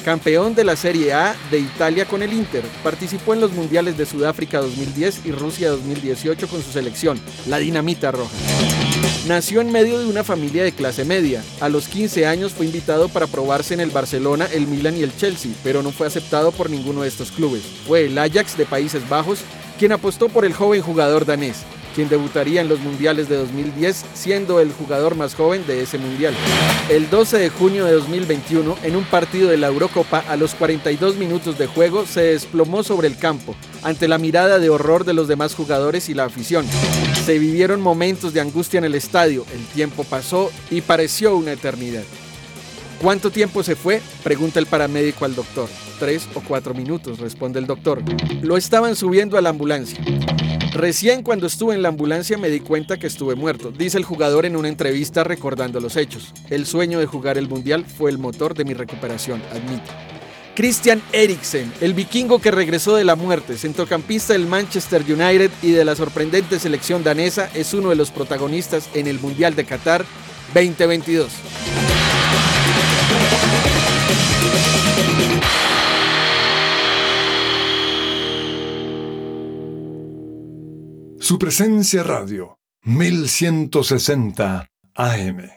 [0.00, 4.06] campeón de la Serie A de Italia con el Inter, participó en los Mundiales de
[4.06, 8.34] Sudáfrica 2010 y Rusia 2018 con su selección, la Dinamita Roja.
[9.26, 11.42] Nació en medio de una familia de clase media.
[11.60, 15.16] A los 15 años fue invitado para probarse en el Barcelona, el Milan y el
[15.16, 17.62] Chelsea, pero no fue aceptado por ninguno de estos clubes.
[17.86, 19.40] Fue el Ajax de Países Bajos
[19.78, 24.60] quien apostó por el joven jugador danés, quien debutaría en los Mundiales de 2010 siendo
[24.60, 26.34] el jugador más joven de ese Mundial.
[26.88, 31.16] El 12 de junio de 2021, en un partido de la Eurocopa, a los 42
[31.16, 35.28] minutos de juego, se desplomó sobre el campo, ante la mirada de horror de los
[35.28, 36.66] demás jugadores y la afición.
[37.24, 42.04] Se vivieron momentos de angustia en el estadio, el tiempo pasó y pareció una eternidad.
[43.00, 44.02] ¿Cuánto tiempo se fue?
[44.22, 45.70] Pregunta el paramédico al doctor.
[45.98, 48.02] Tres o cuatro minutos, responde el doctor.
[48.42, 49.98] Lo estaban subiendo a la ambulancia.
[50.72, 54.46] Recién cuando estuve en la ambulancia me di cuenta que estuve muerto, dice el jugador
[54.46, 56.32] en una entrevista recordando los hechos.
[56.48, 59.90] El sueño de jugar el Mundial fue el motor de mi recuperación, admite.
[60.54, 65.84] Christian Eriksen, el vikingo que regresó de la muerte, centrocampista del Manchester United y de
[65.84, 70.04] la sorprendente selección danesa, es uno de los protagonistas en el Mundial de Qatar
[70.54, 71.30] 2022.
[81.30, 84.66] Su presencia radio, 1160
[84.96, 85.50] AM.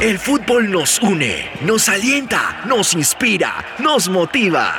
[0.00, 4.74] El fútbol nos une, nos alienta, nos inspira, nos motiva.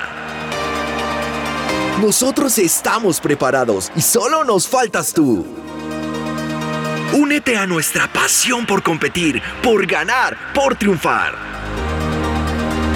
[2.01, 5.47] Nosotros estamos preparados y solo nos faltas tú.
[7.13, 11.33] Únete a nuestra pasión por competir, por ganar, por triunfar.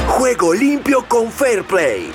[0.10, 2.12] Juego limpio con Fair Play.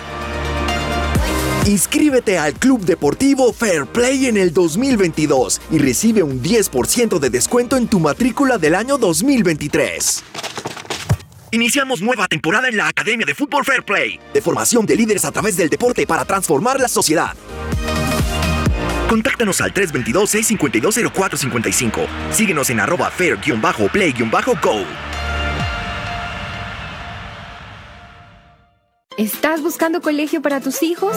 [1.66, 7.76] Inscríbete al Club Deportivo Fair Play en el 2022 y recibe un 10% de descuento
[7.76, 10.24] en tu matrícula del año 2023.
[11.52, 15.30] Iniciamos nueva temporada en la Academia de Fútbol Fair Play, de formación de líderes a
[15.30, 17.36] través del deporte para transformar la sociedad.
[19.08, 22.08] Contáctanos al 322-652-0455.
[22.32, 24.84] Síguenos en arroba fair-play-go.
[29.16, 31.16] ¿Estás buscando colegio para tus hijos?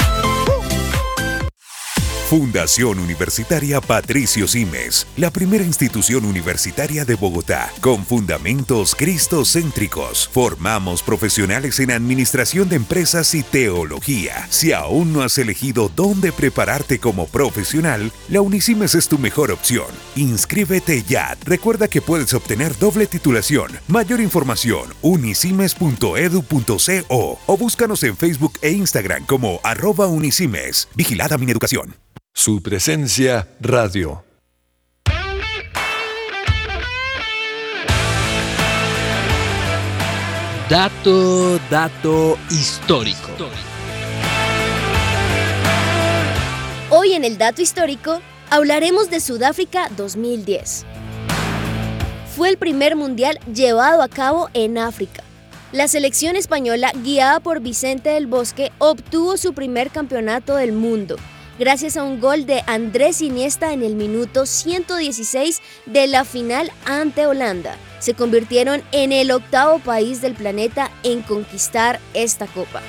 [2.31, 10.29] Fundación Universitaria Patricio Simes, la primera institución universitaria de Bogotá, con fundamentos cristocéntricos.
[10.31, 14.47] Formamos profesionales en administración de empresas y teología.
[14.49, 19.87] Si aún no has elegido dónde prepararte como profesional, la Unisimes es tu mejor opción.
[20.15, 21.37] Inscríbete ya.
[21.43, 23.77] Recuerda que puedes obtener doble titulación.
[23.89, 30.87] Mayor información, unisimes.edu.co o búscanos en Facebook e Instagram como arroba unisimes.
[30.95, 31.93] Vigilada mi educación.
[32.33, 34.23] Su presencia radio.
[40.67, 43.19] Dato, dato histórico.
[46.89, 50.85] Hoy en el dato histórico hablaremos de Sudáfrica 2010.
[52.35, 55.21] Fue el primer mundial llevado a cabo en África.
[55.73, 61.17] La selección española, guiada por Vicente del Bosque, obtuvo su primer campeonato del mundo
[61.61, 67.27] gracias a un gol de Andrés Iniesta en el minuto 116 de la final ante
[67.27, 67.75] Holanda.
[67.99, 72.81] Se convirtieron en el octavo país del planeta en conquistar esta copa.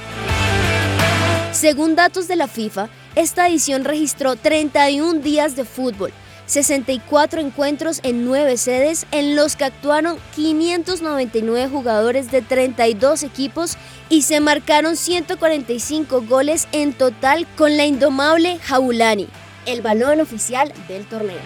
[1.52, 6.10] Según datos de la FIFA, esta edición registró 31 días de fútbol,
[6.46, 13.76] 64 encuentros en 9 sedes en los que actuaron 599 jugadores de 32 equipos
[14.12, 19.26] y se marcaron 145 goles en total con la indomable Jaulani,
[19.64, 21.40] el balón oficial del torneo.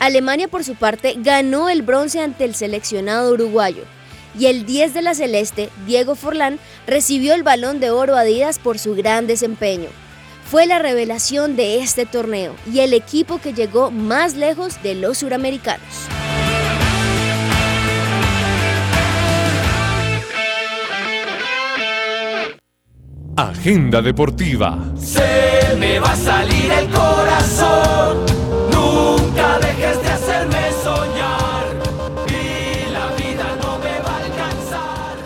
[0.00, 3.84] Alemania por su parte ganó el bronce ante el seleccionado uruguayo
[4.38, 8.78] y el 10 de la Celeste, Diego Forlán, recibió el balón de oro Adidas por
[8.78, 9.90] su gran desempeño
[10.52, 15.16] fue la revelación de este torneo y el equipo que llegó más lejos de los
[15.18, 15.86] suramericanos.
[23.50, 24.78] Agenda deportiva.
[24.96, 28.24] Se me va a salir el corazón.
[28.70, 31.64] Nunca dejes de hacerme soñar.
[32.28, 35.16] Y la vida no me va a alcanzar.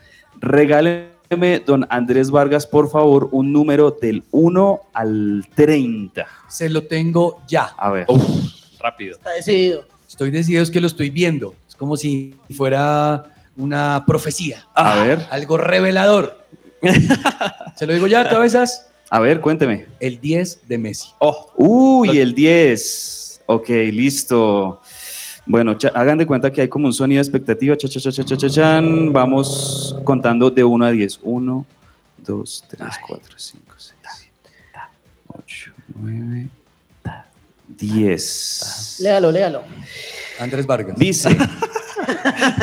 [0.45, 6.27] Regáleme, don Andrés Vargas, por favor, un número del 1 al 30.
[6.49, 7.73] Se lo tengo ya.
[7.79, 8.07] A ver.
[8.79, 9.17] Rápido.
[9.17, 9.87] Está decidido.
[10.07, 11.55] Estoy decidido, es que lo estoy viendo.
[11.67, 13.25] Es como si fuera
[13.57, 14.67] una profecía.
[14.75, 15.27] A ver.
[15.31, 16.45] Algo revelador.
[17.77, 18.91] Se lo digo ya, cabezas.
[19.09, 19.87] A ver, cuénteme.
[19.99, 21.09] El 10 de Messi.
[21.21, 21.51] Oh.
[21.57, 23.41] Uy, el 10.
[23.47, 24.83] Ok, listo.
[25.47, 27.77] Bueno, cha- hagan de cuenta que hay como un sonido de expectativa.
[27.77, 29.13] Cha, cha, cha, cha, cha, cha, chan.
[29.13, 31.21] Vamos contando de 1 a 10.
[31.23, 31.67] 1,
[32.27, 34.81] 2, 3, 4, 5, 6, 7,
[35.29, 36.49] 8, 9,
[37.69, 38.97] 10.
[39.01, 39.63] Léalo, léalo.
[40.41, 40.97] Andrés Vargas.
[40.99, 41.37] Dice.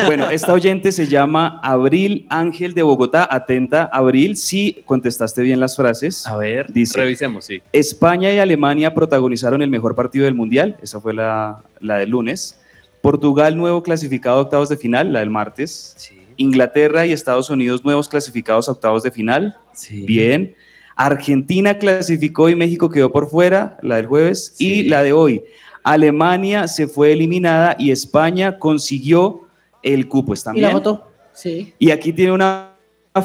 [0.06, 3.28] Bueno, esta oyente se llama Abril Ángel de Bogotá.
[3.30, 6.28] Atenta, Abril, si contestaste bien las frases.
[6.28, 7.60] A ver, Dice, revisemos, sí.
[7.74, 12.58] España y Alemania protagonizaron el mejor partido del Mundial, esa fue la, la del lunes.
[13.02, 15.96] Portugal, nuevo clasificado a octavos de final, la del martes.
[16.38, 19.58] Inglaterra y Estados Unidos, nuevos clasificados a octavos de final.
[19.90, 20.56] Bien.
[20.96, 24.56] Argentina clasificó y México quedó por fuera, la del jueves.
[24.60, 25.44] Y la de hoy,
[25.84, 29.48] Alemania se fue eliminada y España consiguió
[29.82, 30.34] el cupo.
[30.34, 30.78] ¿Están ¿Y la bien?
[30.78, 31.08] foto?
[31.34, 31.74] Sí.
[31.80, 32.76] Y aquí tiene una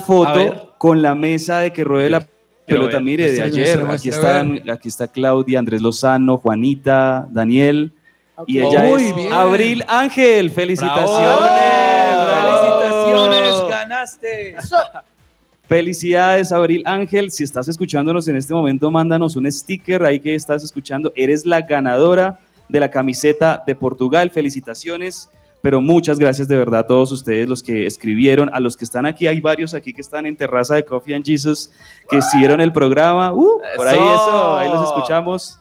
[0.04, 2.26] foto con la mesa de que ruede la
[2.66, 3.86] pelota, mire, de Muestre, ayer.
[3.90, 7.92] Aquí, están, aquí está Claudia, Andrés Lozano, Juanita, Daniel.
[8.46, 9.32] Y ella Muy es bien.
[9.32, 10.50] Abril Ángel.
[10.50, 11.38] Felicitaciones.
[12.28, 13.40] ¡Felicitaciones!
[13.40, 13.68] Bravo.
[13.68, 14.56] ¡Ganaste!
[15.68, 17.30] Felicidades, Abril Ángel.
[17.30, 21.12] Si estás escuchándonos en este momento, mándanos un sticker ahí que estás escuchando.
[21.16, 24.30] Eres la ganadora de la camiseta de Portugal.
[24.30, 25.30] Felicitaciones.
[25.62, 29.04] Pero muchas gracias de verdad a todos ustedes los que escribieron, a los que están
[29.04, 29.26] aquí.
[29.26, 31.72] Hay varios aquí que están en Terraza de Coffee and Jesus
[32.08, 33.32] que siguieron el programa.
[33.32, 35.58] Uh, por ahí eso, ahí los escuchamos.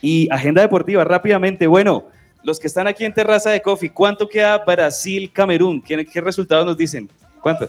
[0.00, 1.68] Y agenda deportiva, rápidamente.
[1.68, 2.06] Bueno,
[2.44, 5.82] los que están aquí en Terraza de Coffee, ¿cuánto queda Brasil-Camerún?
[5.82, 7.08] ¿Qué, ¿Qué resultados nos dicen?
[7.42, 7.68] ¿Cuánto?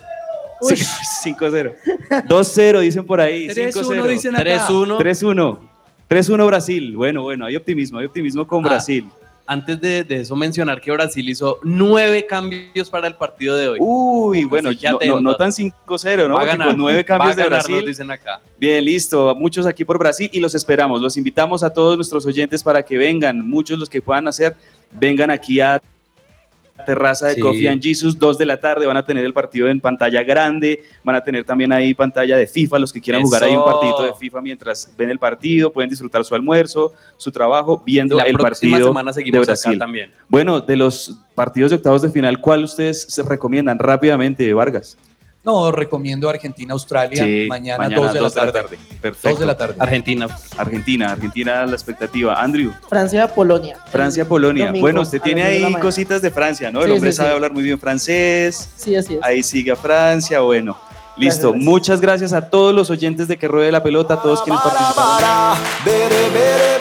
[0.62, 0.74] Uy.
[1.24, 1.74] 5-0.
[2.28, 3.48] 2-0 dicen por ahí.
[3.48, 4.08] 3-1 5-0.
[4.08, 4.68] dicen acá.
[4.68, 4.98] 3-1.
[4.98, 5.60] 3-1.
[6.10, 6.96] 3-1 Brasil.
[6.96, 9.06] Bueno, bueno, hay optimismo, hay optimismo con Ah, Brasil.
[9.48, 13.78] Antes de, de eso mencionar que Brasil hizo nueve cambios para el partido de hoy.
[13.80, 16.34] Uy, bueno, Así que no, no, tan 5-0, ¿no?
[16.34, 16.68] Va a Porque ganar.
[16.70, 17.86] con nueve Va a cambios de ganar, nos Brasil.
[17.88, 18.42] dicen acá.
[18.58, 19.36] Bien, listo.
[19.36, 21.00] Muchos aquí por Brasil y los esperamos.
[21.00, 23.48] Los invitamos a todos nuestros oyentes para que vengan.
[23.48, 24.56] Muchos los que puedan hacer,
[24.92, 25.80] vengan aquí a
[26.86, 27.40] Terraza de Sí.
[27.40, 28.86] Coffee and Jesus, 2 de la tarde.
[28.86, 30.84] Van a tener el partido en pantalla grande.
[31.04, 32.80] Van a tener también ahí pantalla de FIFA.
[32.80, 36.24] Los que quieran jugar ahí un partidito de FIFA mientras ven el partido, pueden disfrutar
[36.26, 39.80] su almuerzo, su trabajo, viendo La el partido semana de seguimos acá Brasil.
[39.80, 40.12] también.
[40.28, 44.98] Bueno, de los partidos de octavos de final, ¿cuál ustedes se recomiendan rápidamente, Vargas?
[45.46, 48.78] No, recomiendo Argentina-Australia Sí, mañana, 2 de la tarde.
[49.00, 49.30] Perfecto.
[49.30, 49.76] 2 de la tarde.
[49.78, 50.28] Argentina.
[50.58, 52.42] Argentina, Argentina, la expectativa.
[52.42, 53.78] Andrew, Francia, Polonia.
[53.92, 54.66] Francia, Polonia.
[54.68, 55.80] Domingo Bueno, usted tiene de ahí mañana.
[55.82, 56.84] cositas de Francia, ¿no?
[56.84, 57.36] El hombre sí, sabe sí.
[57.36, 58.70] hablar muy bien francés.
[58.76, 59.20] Sí, así es.
[59.24, 60.76] Ahí sigue a Francia, bueno.
[61.18, 61.64] Listo, Gracias.
[61.66, 65.58] muchas gracias a todos los oyentes de Que Ruede la Pelota, a todos quienes participaron.
[65.86, 66.78] Bere, bere,